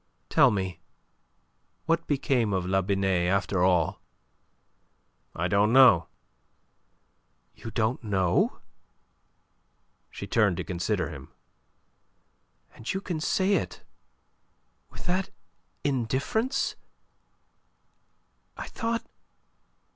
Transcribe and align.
Tell 0.29 0.49
me; 0.49 0.79
what 1.85 2.07
became 2.07 2.53
of 2.53 2.65
La 2.65 2.81
Binet 2.81 3.29
after 3.29 3.63
all?" 3.63 4.01
"I 5.35 5.47
don't 5.47 5.71
know." 5.71 6.07
"You 7.53 7.69
don't 7.69 8.03
know?" 8.03 8.61
She 10.09 10.25
turned 10.25 10.57
to 10.57 10.63
consider 10.63 11.09
him. 11.11 11.29
"And 12.73 12.91
you 12.91 12.99
can 12.99 13.19
say 13.19 13.53
it 13.53 13.83
with 14.89 15.05
that 15.05 15.29
indifference! 15.83 16.75
I 18.57 18.69
thought... 18.69 19.05